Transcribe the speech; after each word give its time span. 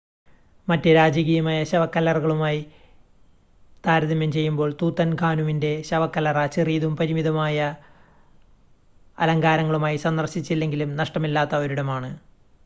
മറ്റ് 0.67 0.89
രാജകീയമായ 0.95 1.57
ശവക്കല്ലറികളുമായി 1.63 2.61
താരതമ്യം 3.83 4.31
ചെയ്യുമ്പോൾ 4.31 4.71
തൂത്തൻഖാനുമിൻ്റെ 4.73 5.71
ശവക്കല്ലറ 5.81 6.45
ചെറിയതും 6.47 6.95
പരിമിതമായ 6.95 7.59
അലങ്കാരങ്ങളുമായി 9.17 9.99
സന്ദർശിച്ചില്ലെങ്കിലും 9.99 10.91
നഷ്ടമില്ലാത്ത 10.95 11.55
ഒരിടമാണ് 11.57 12.11